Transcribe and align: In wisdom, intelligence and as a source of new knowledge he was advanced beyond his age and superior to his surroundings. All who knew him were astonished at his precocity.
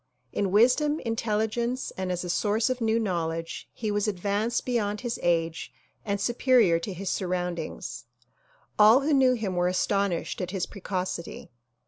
In 0.33 0.49
wisdom, 0.49 0.99
intelligence 1.01 1.91
and 1.95 2.11
as 2.11 2.23
a 2.23 2.29
source 2.31 2.71
of 2.71 2.81
new 2.81 2.97
knowledge 2.97 3.69
he 3.71 3.91
was 3.91 4.07
advanced 4.07 4.65
beyond 4.65 5.01
his 5.01 5.19
age 5.21 5.71
and 6.03 6.19
superior 6.19 6.79
to 6.79 6.91
his 6.91 7.11
surroundings. 7.11 8.05
All 8.79 9.01
who 9.01 9.13
knew 9.13 9.33
him 9.33 9.55
were 9.55 9.67
astonished 9.67 10.41
at 10.41 10.49
his 10.49 10.65
precocity. 10.65 11.51